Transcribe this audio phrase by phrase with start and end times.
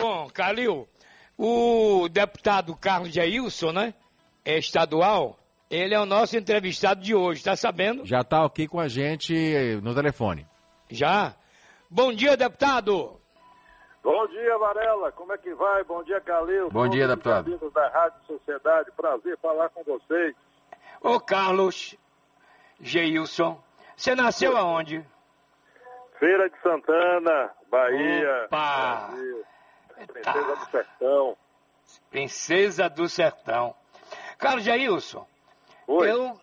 [0.00, 0.88] Bom, Calil,
[1.36, 3.94] o deputado Carlos Jailson, né?
[4.44, 5.38] É estadual,
[5.70, 8.04] ele é o nosso entrevistado de hoje, tá sabendo?
[8.06, 9.34] Já tá aqui com a gente
[9.82, 10.46] no telefone.
[10.90, 11.34] Já?
[11.88, 13.20] Bom dia, deputado!
[14.02, 15.12] Bom dia, Varela.
[15.12, 15.84] Como é que vai?
[15.84, 16.70] Bom dia, Calil.
[16.70, 17.70] Bom dia, deputado.
[17.70, 18.90] da Rádio Sociedade.
[18.96, 20.34] Prazer falar com vocês.
[21.02, 21.94] Ô, Carlos
[22.80, 23.62] Geilson,
[23.96, 25.04] você nasceu aonde?
[26.18, 28.44] Feira de Santana, Bahia.
[28.46, 29.08] Opa!
[29.08, 29.44] Brasil.
[30.06, 31.36] Princesa do Sertão.
[32.10, 33.74] Princesa do Sertão.
[34.38, 35.26] Carlos Jailson,
[35.86, 36.10] Oi.
[36.10, 36.40] eu,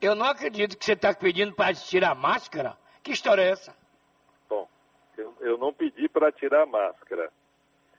[0.00, 2.76] eu não acredito que você está pedindo para tirar a máscara.
[3.02, 3.74] Que história é essa?
[4.48, 4.68] Bom,
[5.16, 7.30] eu, eu não pedi para tirar a máscara.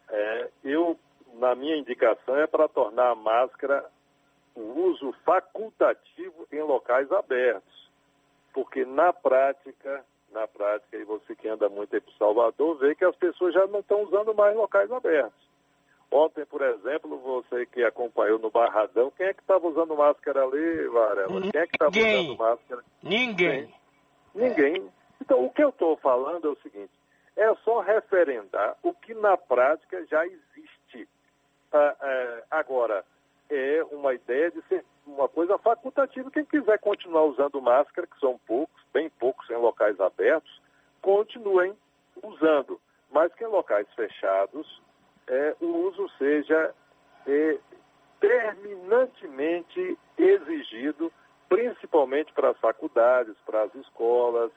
[0.10, 0.98] É, eu,
[1.34, 3.86] na minha indicação, é para tornar a máscara
[4.56, 7.90] o uso facultativo em locais abertos.
[8.54, 13.06] Porque na prática, na prática, e você que anda muito aí para Salvador, vê que
[13.06, 15.52] as pessoas já não estão usando mais locais abertos.
[16.12, 20.88] Ontem, por exemplo, você que acompanhou no Barradão, quem é que estava usando máscara ali,
[20.90, 21.42] Varela?
[21.42, 22.26] Quem é que estava Ninguém.
[22.26, 22.84] usando máscara?
[23.02, 23.74] Ninguém.
[24.36, 24.92] Ninguém.
[25.22, 26.92] Então, o que eu estou falando é o seguinte:
[27.38, 31.08] é só referendar o que na prática já existe.
[31.72, 33.06] Ah, ah, agora,
[33.52, 36.32] é uma ideia de ser uma coisa facultativa.
[36.32, 40.62] Quem quiser continuar usando máscara, que são poucos, bem poucos em locais abertos,
[41.02, 41.76] continuem
[42.24, 42.80] usando.
[43.12, 44.82] Mas que em locais fechados,
[45.28, 46.74] é, o uso seja
[47.28, 47.58] é,
[48.22, 51.12] terminantemente exigido,
[51.50, 54.52] principalmente para as faculdades, para as escolas,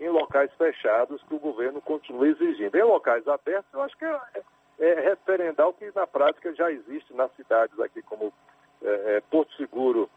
[0.00, 2.74] em locais fechados, que o governo continue exigindo.
[2.74, 4.42] Em locais abertos, eu acho que é,
[4.80, 8.32] é referendar o que na prática já existe nas cidades aqui, como
[8.82, 10.08] é, é, Porto Seguro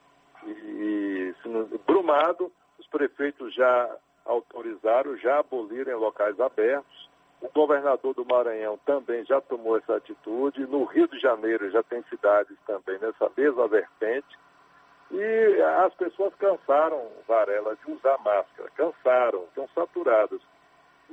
[0.46, 7.10] e, e Brumado, os prefeitos já autorizaram, já aboliram em locais abertos.
[7.42, 10.66] O governador do Maranhão também já tomou essa atitude.
[10.66, 14.40] No Rio de Janeiro já tem cidades também nessa mesma vertente.
[15.12, 18.70] E as pessoas cansaram, Varela, de usar máscara.
[18.76, 20.40] Cansaram, estão saturadas.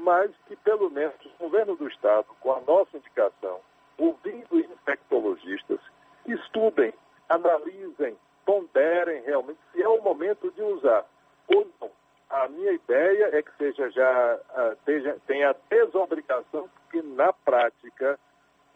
[0.00, 3.60] Mas que pelo menos o governo do Estado, com a nossa indicação,
[3.98, 5.78] ouvindo infectologistas,
[6.26, 6.92] estudem,
[7.28, 11.04] analisem, ponderem realmente se é o momento de usar
[11.48, 11.90] ou não.
[12.30, 18.18] A minha ideia é que seja já ah, teja- tenha desobrigação, porque na prática,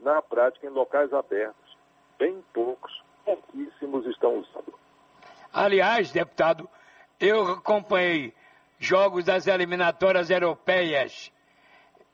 [0.01, 1.79] na prática, em locais abertos,
[2.19, 4.75] bem poucos, pouquíssimos estão usando.
[5.53, 6.69] Aliás, deputado,
[7.21, 8.35] eu acompanhei
[8.79, 11.33] jogos das eliminatórias europeias,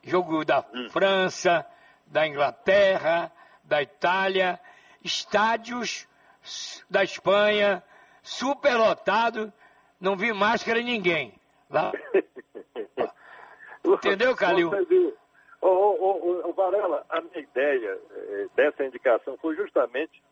[0.03, 1.67] jogo da França,
[2.07, 3.31] da Inglaterra,
[3.65, 4.59] da Itália,
[5.03, 6.09] estádios
[6.89, 7.83] da Espanha,
[8.23, 9.51] superlotados,
[10.01, 11.35] não vi máscara em ninguém.
[11.69, 11.93] Lá,
[13.85, 14.71] Entendeu, Calil?
[15.61, 20.23] Ô, ô, ô, Varela, a minha ideia eh, dessa indicação foi justamente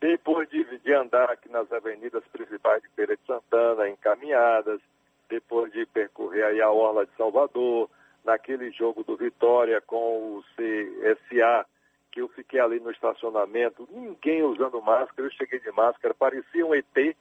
[0.00, 4.80] depois de, de andar aqui nas avenidas principais de Feira de Santana, encaminhadas,
[5.28, 7.88] depois de percorrer aí a Orla de Salvador,
[8.24, 11.66] naquele jogo do Vitória com o CSA,
[12.10, 16.74] que eu fiquei ali no estacionamento, ninguém usando máscara, eu cheguei de máscara, parecia um
[16.74, 17.16] ET,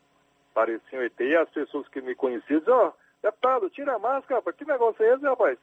[0.54, 2.92] parecia um ET, e as pessoas que me conheciam diziam, ó,
[3.24, 5.58] deputado, tira a máscara, rapaz, que negócio é esse, rapaz?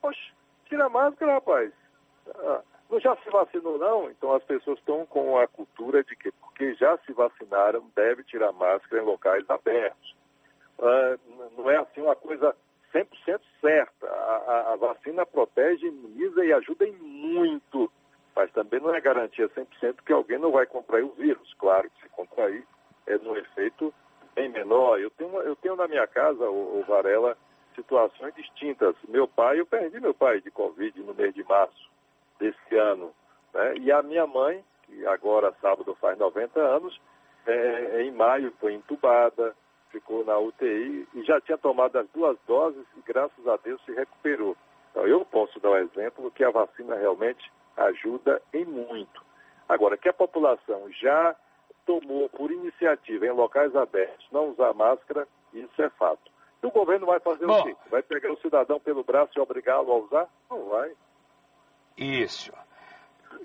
[0.00, 0.32] Poxa,
[0.66, 1.72] tira a máscara, rapaz.
[2.28, 4.10] Ah, não já se vacinou, não?
[4.10, 8.52] Então as pessoas estão com a cultura de que, porque já se vacinaram, deve tirar
[8.52, 10.14] máscara em locais abertos.
[10.80, 11.18] Ah,
[11.56, 12.54] não é assim uma coisa
[12.92, 14.06] 100% certa.
[14.06, 17.90] A, a- a vacina protege, imuniza e ajuda em muito.
[18.34, 21.52] Mas também não é garantia 100% que alguém não vai contrair o vírus.
[21.58, 22.64] Claro que se contrair,
[23.06, 23.92] é no efeito
[24.34, 25.00] bem menor.
[25.00, 27.36] Eu tenho, eu tenho na minha casa, o, Varela,
[27.74, 28.94] situações distintas.
[29.08, 31.90] Meu pai, eu perdi meu pai de Covid no mês de março
[32.38, 33.12] desse ano.
[33.52, 33.74] Né?
[33.78, 37.00] E a minha mãe, que agora sábado faz 90 anos,
[37.46, 39.54] é, em maio foi entubada,
[39.90, 43.92] ficou na UTI e já tinha tomado as duas doses e graças a Deus se
[43.92, 44.56] recuperou.
[44.90, 49.22] Então eu posso dar um exemplo que a vacina realmente ajuda em muito.
[49.68, 51.34] Agora, que a população já
[51.86, 56.30] tomou por iniciativa em locais abertos não usar máscara, isso é fato.
[56.62, 57.60] E o governo vai fazer Bom.
[57.60, 57.76] o quê?
[57.90, 60.28] Vai pegar o cidadão pelo braço e obrigá-lo a usar?
[60.50, 60.92] Não vai.
[61.96, 62.52] isso.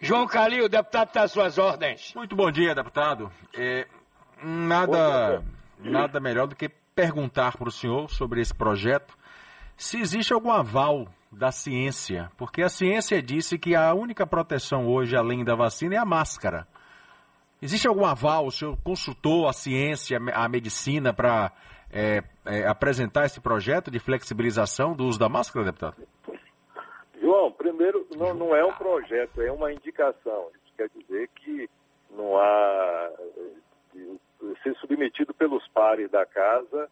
[0.02, 2.14] João Calil, o deputado está às suas ordens.
[2.16, 3.32] Muito bom dia, deputado.
[3.54, 3.88] É,
[4.44, 5.42] nada,
[5.80, 9.18] nada melhor do que perguntar para o senhor sobre esse projeto
[9.78, 15.18] se existe algum aval da ciência, porque a ciência disse que a única proteção hoje,
[15.18, 16.66] além da vacina, é a máscara.
[17.62, 18.46] Existe algum aval?
[18.46, 21.52] O senhor consultou a ciência, a medicina para
[21.92, 25.96] é, é, apresentar esse projeto de flexibilização do uso da máscara, deputado?
[27.20, 30.50] João, primeiro, não, não é um projeto, é uma indicação.
[30.54, 31.70] Isso quer dizer que
[32.12, 33.10] não há
[34.66, 36.90] ser submetido pelos pares da casa,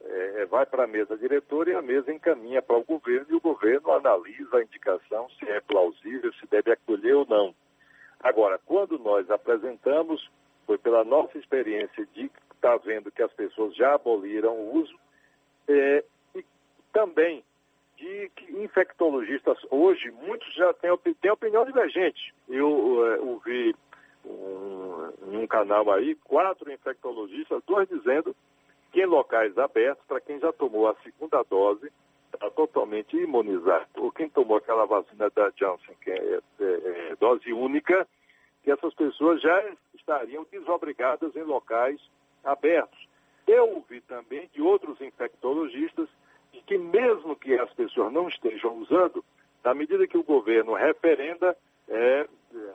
[0.00, 3.40] é, vai para a mesa diretora e a mesa encaminha para o governo e o
[3.40, 7.52] governo analisa a indicação se é plausível, se deve acolher ou não.
[8.20, 10.30] Agora, quando nós apresentamos,
[10.64, 14.94] foi pela nossa experiência de estar tá vendo que as pessoas já aboliram o uso,
[15.66, 16.04] é,
[16.34, 16.44] e
[16.92, 17.42] também
[17.96, 22.32] de que infectologistas hoje, muitos já têm, têm opinião divergente.
[22.48, 23.74] Eu é, ouvi
[24.24, 28.34] um, um canal aí, quatro infectologistas, dois dizendo
[28.92, 31.90] que em locais abertos, para quem já tomou a segunda dose,
[32.32, 33.86] está totalmente imunizado.
[33.96, 38.06] Ou quem tomou aquela vacina da Johnson, que é, é, é dose única,
[38.62, 42.00] que essas pessoas já estariam desobrigadas em locais
[42.44, 43.06] abertos.
[43.46, 46.08] Eu ouvi também de outros infectologistas
[46.68, 49.24] que mesmo que as pessoas não estejam usando,
[49.64, 51.56] na medida que o governo referenda,
[51.88, 52.28] é,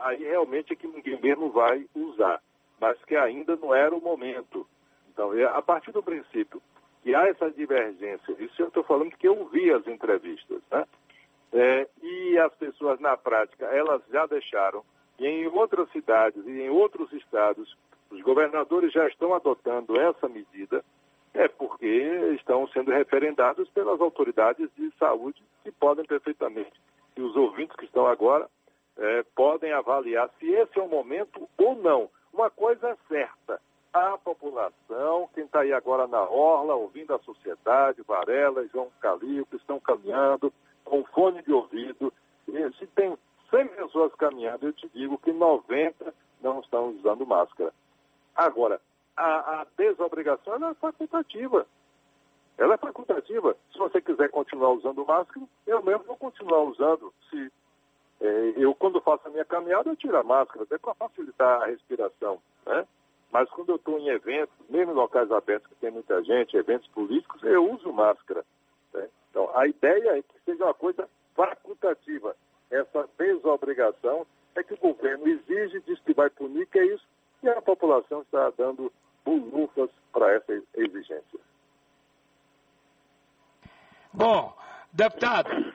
[0.03, 2.41] aí realmente é que ninguém mesmo vai usar,
[2.79, 4.67] mas que ainda não era o momento.
[5.11, 6.61] Então, é, a partir do princípio
[7.01, 10.85] que há essa divergência, isso eu estou falando que eu vi as entrevistas, né?
[11.51, 14.83] É, e as pessoas na prática, elas já deixaram,
[15.19, 17.77] e em outras cidades e em outros estados,
[18.09, 20.83] os governadores já estão adotando essa medida,
[21.33, 21.85] é porque
[22.35, 26.73] estão sendo referendados pelas autoridades de saúde que podem perfeitamente,
[27.15, 28.49] e os ouvintes que estão agora,
[28.97, 32.09] é, podem avaliar se esse é o momento ou não.
[32.31, 33.61] Uma coisa é certa,
[33.93, 39.55] a população, quem está aí agora na orla, ouvindo a sociedade, Varela, João Calil, que
[39.55, 40.51] estão caminhando
[40.83, 42.11] com fone de ouvido,
[42.47, 43.15] e se tem
[43.51, 47.71] 100 pessoas caminhando, eu te digo que 90 não estão usando máscara.
[48.35, 48.81] Agora,
[49.15, 51.67] a, a desobrigação é facultativa.
[52.57, 53.55] Ela é facultativa.
[53.71, 57.13] Se você quiser continuar usando máscara, eu mesmo vou continuar usando.
[57.29, 57.51] Se
[58.55, 62.41] eu, quando faço a minha caminhada, eu tiro a máscara, até para facilitar a respiração,
[62.65, 62.87] né?
[63.31, 66.87] Mas quando eu estou em eventos, mesmo em locais abertos que tem muita gente, eventos
[66.89, 68.45] políticos, eu uso máscara.
[68.93, 69.09] Né?
[69.29, 72.35] Então, a ideia é que seja uma coisa facultativa.
[72.69, 77.05] Essa desobrigação é que o governo exige, diz que vai punir, que é isso,
[77.41, 78.93] e a população está dando
[79.25, 81.39] bulufas para essa exigência.
[84.13, 84.55] Bom,
[84.93, 85.73] deputado,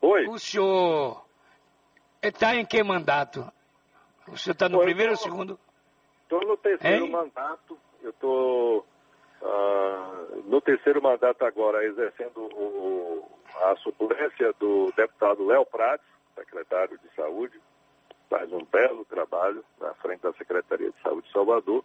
[0.00, 0.26] Oi.
[0.26, 1.22] o senhor
[2.22, 3.50] está em que mandato?
[4.28, 5.58] O senhor está no primeiro ou segundo?
[6.22, 7.10] Estou no terceiro hein?
[7.10, 7.78] mandato.
[8.02, 8.86] Eu estou
[9.42, 13.28] uh, no terceiro mandato agora, exercendo o,
[13.62, 17.60] a suplência do deputado Léo Prates, secretário de Saúde.
[18.30, 21.84] Faz um belo trabalho na frente da Secretaria de Saúde de Salvador.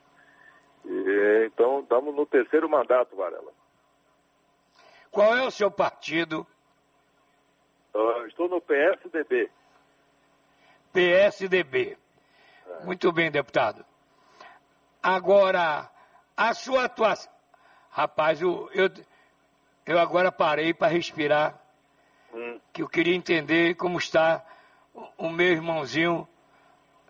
[0.85, 3.51] E, então, estamos no terceiro mandato, Varela.
[5.11, 6.47] Qual é o seu partido?
[7.93, 9.49] Uh, estou no PSDB.
[10.93, 11.97] PSDB.
[12.83, 13.85] Muito bem, deputado.
[15.01, 15.89] Agora,
[16.35, 17.31] a sua atuação.
[17.89, 18.89] Rapaz, eu, eu,
[19.85, 21.59] eu agora parei para respirar.
[22.33, 22.59] Hum.
[22.71, 24.45] Que eu queria entender como está
[24.93, 26.27] o, o meu irmãozinho,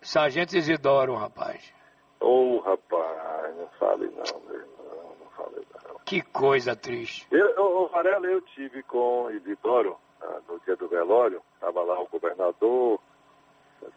[0.00, 1.72] Sargento Isidoro, rapaz.
[2.20, 5.98] Ô, oh, rapaz, não fale não, meu irmão, não fale não.
[6.04, 7.26] Que coisa triste.
[7.30, 12.08] Eu, ô, Varela, eu tive com Isidoro ah, no dia do velório, estava lá o
[12.08, 13.00] governador,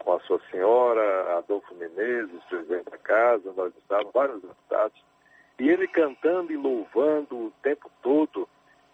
[0.02, 5.04] com a sua senhora, Adolfo Menezes, presidente da casa, nós estávamos, vários deputados,
[5.58, 8.48] e ele cantando e louvando o tempo todo,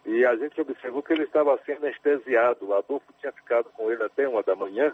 [0.05, 2.73] e a gente observou que ele estava sendo anestesiado.
[2.73, 4.93] Adolfo tinha ficado com ele até uma da manhã,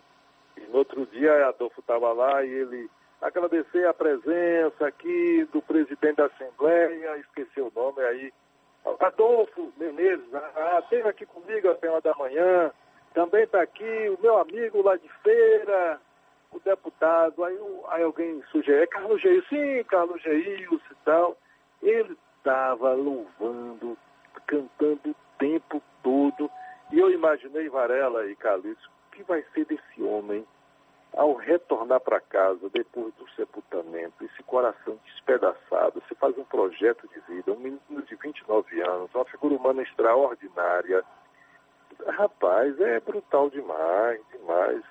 [0.56, 6.16] e no outro dia Adolfo estava lá e ele agradecer a presença aqui do presidente
[6.16, 8.32] da Assembleia, esqueceu o nome aí,
[9.00, 12.70] Adolfo Menezes, ah, esteve aqui comigo até uma da manhã,
[13.14, 16.00] também está aqui o meu amigo lá de feira,
[16.54, 17.58] o deputado, aí,
[17.88, 21.36] aí alguém sugeriu, é Carlos Geil, sim, Carlos Geil e tal.
[21.82, 23.98] Ele estava louvando,
[24.46, 26.50] cantando o tempo todo.
[26.92, 30.44] E eu imaginei, Varela e Calixto, o que vai ser desse homem
[31.12, 37.20] ao retornar para casa depois do sepultamento, esse coração despedaçado, você faz um projeto de
[37.32, 41.04] vida, um menino de 29 anos, uma figura humana extraordinária,
[42.06, 44.82] Rapaz, é brutal demais, demais.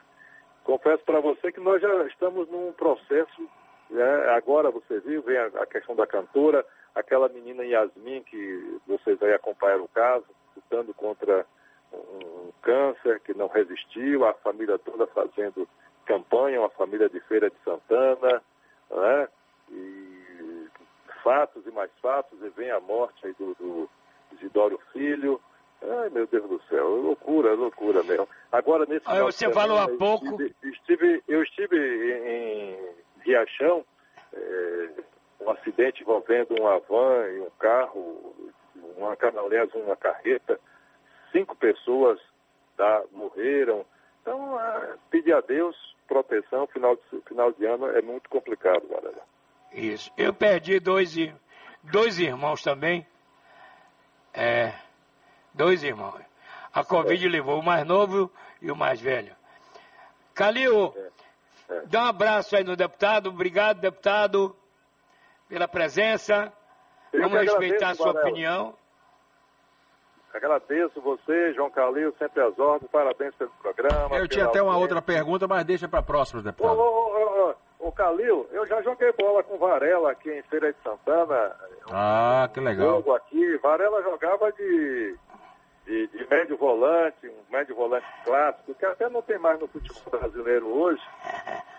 [0.63, 3.49] Confesso para você que nós já estamos num processo,
[3.89, 4.29] né?
[4.29, 6.65] agora você viu, vem a, a, questão da cantora,
[6.95, 11.45] aquela menina Yasmin, que vocês aí acompanharam o caso, lutando contra
[11.91, 15.67] um, câncer que não resistiu, a família toda fazendo
[16.05, 18.41] campanha, uma família de Feira de Santana,
[18.89, 19.27] né?
[19.69, 20.67] e
[21.23, 23.89] fatos e mais fatos, e vem a morte aí do, do
[24.93, 25.41] Filho,
[25.85, 28.27] Ai, meu Deus do céu, loucura, loucura mesmo.
[28.51, 30.41] Agora, nesse ah, Você falou há pouco.
[30.41, 32.77] Estive, estive, eu estive em
[33.25, 33.83] Riachão,
[34.33, 34.89] é,
[35.41, 38.33] um acidente envolvendo uma van e um carro,
[38.97, 40.57] uma, aliás, uma carreta,
[41.31, 42.19] cinco pessoas
[42.77, 43.85] tá, morreram.
[44.21, 45.75] Então, é, pedir a Deus
[46.07, 49.21] proteção, final de, final de ano é muito complicado, galera.
[49.73, 50.11] Isso.
[50.17, 51.13] Eu perdi dois,
[51.83, 53.05] dois irmãos também.
[54.33, 54.73] É,
[55.53, 56.21] dois irmãos.
[56.73, 57.29] A Covid é.
[57.29, 58.31] levou o mais novo
[58.61, 59.35] e o mais velho.
[60.33, 60.93] Calil,
[61.69, 61.75] é.
[61.75, 61.81] É.
[61.85, 63.29] dá um abraço aí no deputado.
[63.29, 64.55] Obrigado, deputado,
[65.47, 66.51] pela presença.
[67.11, 68.75] Eu Vamos respeitar a sua opinião.
[70.33, 72.89] Agradeço você, João Calil, sempre às ordens.
[72.89, 74.17] Parabéns pelo programa.
[74.17, 76.75] Eu tinha até uma outra pergunta, mas deixa para a próxima, deputado.
[76.75, 80.79] Ô, ô, ô, ô, Calil, eu já joguei bola com Varela aqui em Feira de
[80.81, 81.55] Santana.
[81.91, 82.95] Ah, que legal.
[82.95, 83.57] Jogo aqui.
[83.57, 85.15] Varela jogava de
[85.85, 90.19] de, de, médio volante, um médio volante clássico, que até não tem mais no futebol
[90.19, 91.01] brasileiro hoje.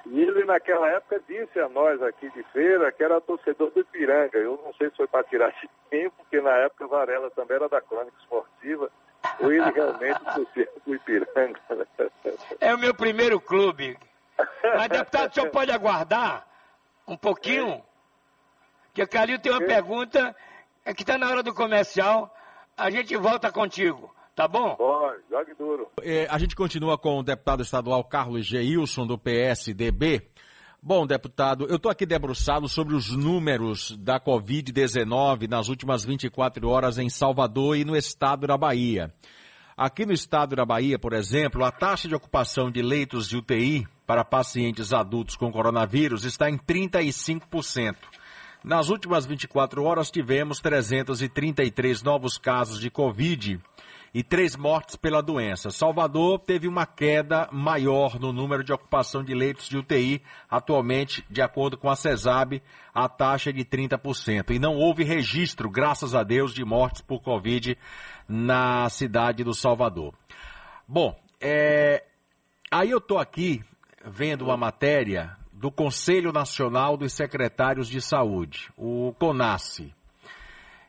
[0.06, 4.36] E ele, naquela época, disse a nós aqui de feira que era torcedor do Ipiranga.
[4.36, 7.68] Eu não sei se foi para tirar de tempo, porque na época Varela também era
[7.68, 8.90] da crônica esportiva,
[9.40, 11.60] ou ele realmente torcia do Ipiranga.
[12.60, 13.98] É o meu primeiro clube.
[14.62, 16.46] Mas, deputado, o senhor pode aguardar
[17.06, 17.72] um pouquinho?
[17.72, 17.82] É.
[18.92, 19.66] Que o Calil tem uma é.
[19.66, 20.36] pergunta,
[20.84, 22.32] é que está na hora do comercial
[22.76, 24.14] a gente volta contigo.
[24.34, 24.74] Tá bom?
[24.74, 25.88] Pode, jogue duro.
[26.02, 30.28] É, a gente continua com o deputado estadual Carlos Geilson, do PSDB.
[30.82, 36.98] Bom, deputado, eu estou aqui debruçado sobre os números da Covid-19 nas últimas 24 horas
[36.98, 39.14] em Salvador e no estado da Bahia.
[39.76, 43.86] Aqui no estado da Bahia, por exemplo, a taxa de ocupação de leitos de UTI
[44.06, 47.96] para pacientes adultos com coronavírus está em 35%.
[48.64, 53.60] Nas últimas 24 horas tivemos 333 novos casos de Covid
[54.14, 55.70] e três mortes pela doença.
[55.70, 60.22] Salvador teve uma queda maior no número de ocupação de leitos de UTI.
[60.48, 62.62] Atualmente, de acordo com a CESAB,
[62.94, 64.54] a taxa é de 30%.
[64.54, 67.76] E não houve registro, graças a Deus, de mortes por Covid
[68.26, 70.14] na cidade do Salvador.
[70.88, 72.02] Bom, é...
[72.70, 73.62] aí eu estou aqui
[74.06, 79.94] vendo uma matéria do Conselho Nacional dos Secretários de Saúde, o CONASSE,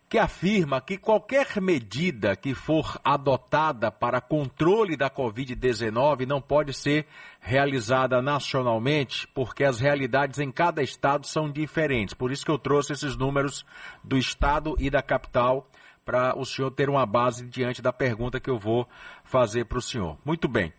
[0.10, 7.08] que afirma que qualquer medida que for adotada para controle da Covid-19 não pode ser
[7.40, 12.14] realizada nacionalmente, porque as realidades em cada estado são diferentes.
[12.14, 13.66] Por isso que eu trouxe esses números
[14.04, 15.70] do estado e da capital
[16.04, 18.86] para o senhor ter uma base diante da pergunta que eu vou
[19.24, 20.18] fazer para o senhor.
[20.26, 20.74] Muito bem.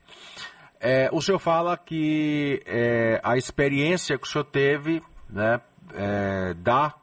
[0.88, 5.60] É, o senhor fala que é, a experiência que o senhor teve né,
[5.92, 6.94] é, dá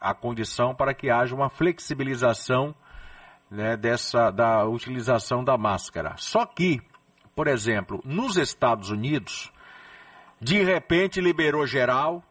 [0.00, 2.74] a condição para que haja uma flexibilização
[3.50, 6.14] né, dessa, da utilização da máscara.
[6.16, 6.80] Só que,
[7.36, 9.52] por exemplo, nos Estados Unidos,
[10.40, 12.24] de repente liberou geral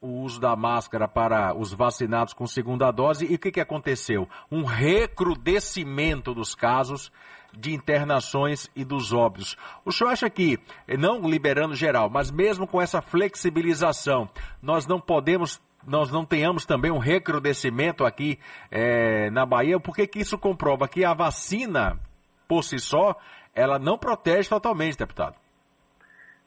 [0.00, 4.28] o uso da máscara para os vacinados com segunda dose e o que, que aconteceu?
[4.50, 7.10] Um recrudescimento dos casos
[7.52, 9.56] de internações e dos óbitos.
[9.84, 10.58] O senhor acha que,
[10.98, 14.28] não liberando geral, mas mesmo com essa flexibilização,
[14.62, 18.38] nós não podemos nós não tenhamos também um recrudescimento aqui
[18.70, 21.98] é, na Bahia, porque que isso comprova que a vacina,
[22.46, 23.16] por si só,
[23.54, 25.36] ela não protege totalmente, deputado.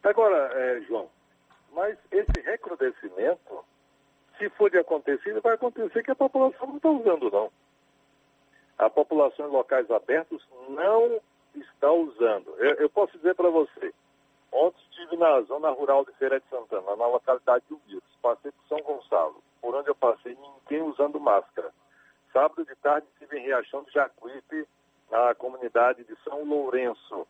[0.03, 1.08] Agora, é, João,
[1.71, 3.65] mas esse recrudescimento,
[4.37, 7.51] se for de acontecer, vai acontecer que a população não está usando, não
[8.81, 11.19] a população em locais abertos não
[11.53, 12.49] está usando.
[12.57, 13.93] Eu, eu posso dizer para você,
[14.51, 18.67] ontem estive na zona rural de Feira de Santana, na localidade de Umildes, passei por
[18.67, 21.71] São Gonçalo, por onde eu passei, ninguém usando máscara.
[22.33, 24.67] Sábado de tarde estive em Riachão de Jacuípe,
[25.11, 27.27] na comunidade de São Lourenço.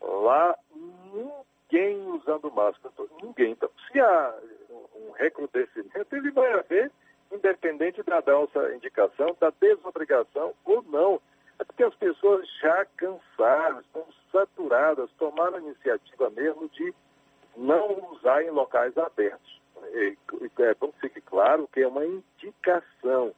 [0.00, 2.94] Lá, ninguém usando máscara.
[3.20, 3.56] Ninguém.
[3.94, 4.34] Se há
[4.96, 6.90] um recrudescimento, ele vai haver
[7.30, 11.20] independente da nossa indicação, da desobrigação ou não.
[11.60, 16.92] É porque as pessoas já cansaram, estão saturadas, tomaram a iniciativa mesmo de
[17.56, 19.60] não usar em locais abertos.
[19.92, 23.32] É bom que fique claro que é uma indicação.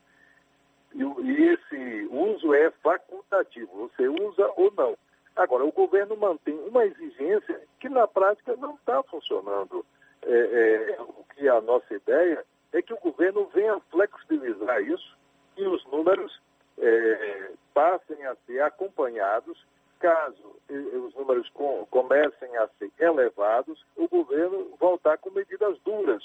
[0.95, 4.97] E, e esse uso é facultativo, você usa ou não.
[5.37, 9.85] Agora, o governo mantém uma exigência que na prática não está funcionando.
[10.27, 15.17] É, é, o que é a nossa ideia é que o governo venha flexibilizar isso
[15.57, 16.41] e os números
[16.79, 19.59] é, passem a ser acompanhados.
[19.99, 26.23] Caso os números com, comecem a ser elevados, o governo voltar com medidas duras.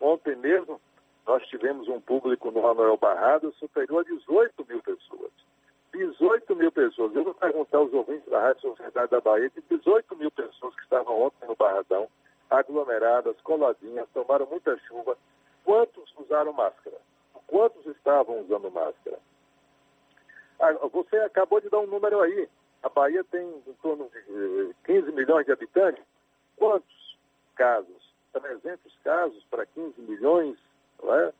[0.00, 0.80] Ontem mesmo,
[1.26, 5.30] nós tivemos um público no Manuel Barrado superior a 18 mil pessoas.
[5.94, 7.14] 18 mil pessoas.
[7.14, 10.82] Eu vou perguntar aos ouvintes da Rádio Sociedade da Bahia, de 18 mil pessoas que
[10.82, 12.08] estavam ontem no Barradão,
[12.58, 15.16] aglomeradas, coladinhas, tomaram muita chuva.
[15.64, 16.96] Quantos usaram máscara?
[17.46, 19.18] Quantos estavam usando máscara?
[20.60, 22.48] Ah, você acabou de dar um número aí.
[22.82, 26.04] A Bahia tem em torno de 15 eh, milhões de habitantes.
[26.56, 27.16] Quantos
[27.54, 28.14] casos?
[28.32, 30.56] 300 casos para 15 milhões,
[31.02, 31.32] não é?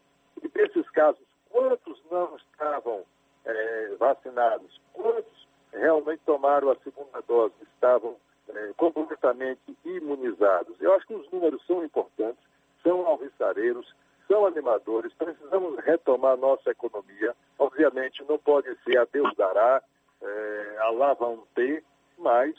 [0.42, 3.04] E desses casos, quantos não estavam
[3.44, 4.80] é, vacinados?
[4.92, 8.16] Quantos realmente tomaram a segunda dose, estavam
[8.48, 10.80] é, completamente imunizados?
[10.80, 12.42] Eu acho que os números são importantes,
[12.82, 13.94] são alvissareiros,
[14.28, 17.34] são animadores, precisamos retomar nossa economia.
[17.58, 19.82] Obviamente, não pode ser a Deus dará,
[20.22, 21.84] é, a lá vão ter,
[22.18, 22.54] mas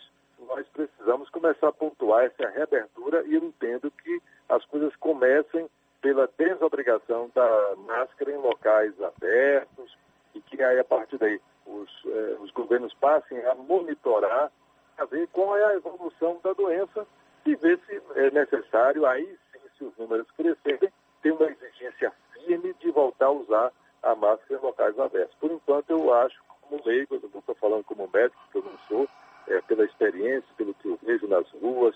[0.47, 5.67] nós precisamos começar a pontuar essa reabertura e eu entendo que as coisas comecem
[6.01, 9.97] pela desobrigação da máscara em locais abertos
[10.35, 14.51] e que aí a partir daí os, eh, os governos passem a monitorar,
[14.97, 17.05] a ver qual é a evolução da doença
[17.45, 22.73] e ver se é necessário, aí sim, se os números crescerem, ter uma exigência firme
[22.79, 23.71] de voltar a usar
[24.03, 25.35] a máscara em locais abertos.
[25.39, 28.77] Por enquanto, eu acho, como leigo, eu não estou falando como médico, que eu não
[28.87, 29.07] sou,
[29.47, 31.95] é, pela experiência, pelo que eu vejo nas ruas,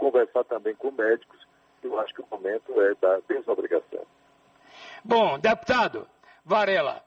[0.00, 1.46] conversar também com médicos,
[1.82, 4.04] eu acho que o momento é da desobrigação.
[5.04, 6.06] Bom, deputado
[6.44, 7.02] Varela,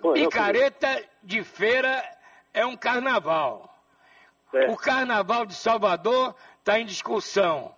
[0.00, 2.02] Bom, picareta de feira
[2.52, 3.71] é um carnaval.
[4.52, 4.70] É.
[4.70, 7.74] O carnaval de Salvador está em discussão.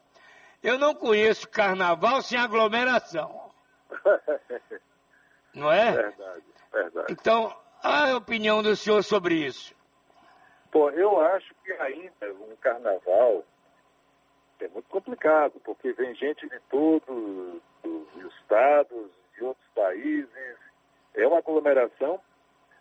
[0.62, 3.50] Eu não conheço carnaval sem aglomeração.
[5.54, 5.92] não é?
[5.92, 7.12] Verdade, verdade.
[7.12, 9.74] Então, a opinião do senhor sobre isso?
[10.72, 13.44] Pô, eu acho que ainda um carnaval
[14.60, 20.56] é muito complicado, porque vem gente de todos os estados, de outros países.
[21.14, 22.18] É uma aglomeração,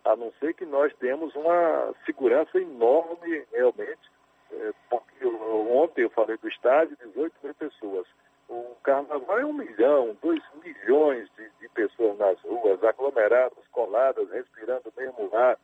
[0.06, 4.12] a não ser que nós temos uma segurança enorme realmente.
[4.52, 8.08] É, porque ontem eu falei do estádio, 18 mil pessoas.
[8.50, 14.90] O carnaval é um milhão, dois milhões de, de pessoas nas ruas, aglomeradas, coladas, respirando
[14.90, 15.58] o mesmo ar.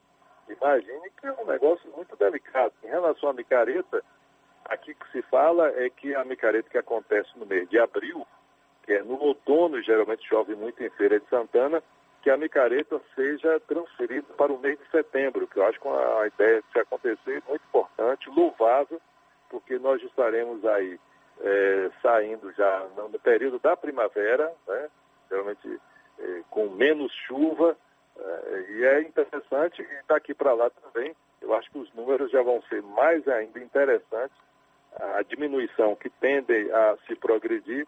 [0.49, 2.73] Imagine que é um negócio muito delicado.
[2.83, 4.03] Em relação à micareta,
[4.65, 8.25] aqui que se fala é que a micareta que acontece no mês de abril,
[8.83, 11.83] que é no outono, geralmente chove muito em Feira de Santana,
[12.21, 16.27] que a micareta seja transferida para o mês de setembro, que eu acho que a
[16.27, 19.01] ideia de se acontecer é muito importante, louvável,
[19.49, 20.99] porque nós estaremos aí
[21.41, 24.89] é, saindo já no período da primavera, né,
[25.29, 25.79] geralmente
[26.19, 27.77] é, com menos chuva,
[28.17, 32.41] é, e é interessante, e daqui para lá também, eu acho que os números já
[32.41, 34.37] vão ser mais ainda interessantes,
[35.15, 37.87] a diminuição que tende a se progredir,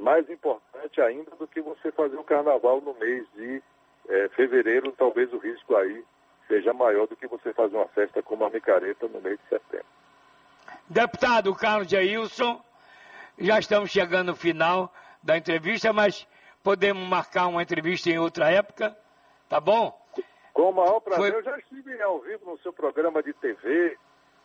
[0.00, 3.62] mais importante ainda do que você fazer o carnaval no mês de
[4.08, 6.02] é, fevereiro, talvez o risco aí
[6.48, 9.86] seja maior do que você fazer uma festa como a micareta no mês de setembro.
[10.88, 12.60] Deputado Carlos Jailson,
[13.38, 16.26] já estamos chegando no final da entrevista, mas
[16.62, 18.96] podemos marcar uma entrevista em outra época,
[19.48, 19.96] tá bom?
[20.52, 21.40] Com o maior prazer, Foi...
[21.40, 23.96] eu já estive ao vivo no seu programa de TV.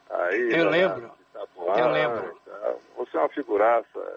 [0.10, 1.12] Aí, eu lembro.
[1.78, 2.40] eu lembro.
[2.98, 4.14] Você é uma figuraça.